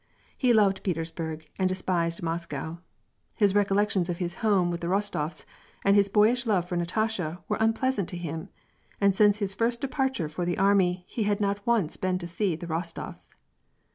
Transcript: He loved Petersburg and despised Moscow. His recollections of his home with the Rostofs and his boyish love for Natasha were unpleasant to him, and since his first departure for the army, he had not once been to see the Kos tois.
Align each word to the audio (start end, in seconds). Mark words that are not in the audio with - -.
He 0.35 0.51
loved 0.51 0.81
Petersburg 0.81 1.47
and 1.59 1.69
despised 1.69 2.23
Moscow. 2.23 2.79
His 3.35 3.53
recollections 3.53 4.09
of 4.09 4.17
his 4.17 4.33
home 4.41 4.71
with 4.71 4.81
the 4.81 4.87
Rostofs 4.87 5.45
and 5.85 5.95
his 5.95 6.09
boyish 6.09 6.47
love 6.47 6.67
for 6.67 6.75
Natasha 6.75 7.43
were 7.47 7.57
unpleasant 7.59 8.09
to 8.09 8.17
him, 8.17 8.49
and 8.99 9.15
since 9.15 9.37
his 9.37 9.53
first 9.53 9.79
departure 9.79 10.27
for 10.27 10.43
the 10.43 10.57
army, 10.57 11.05
he 11.07 11.21
had 11.25 11.39
not 11.39 11.67
once 11.67 11.97
been 11.97 12.17
to 12.17 12.25
see 12.25 12.55
the 12.55 12.65
Kos 12.65 12.93
tois. 12.93 13.29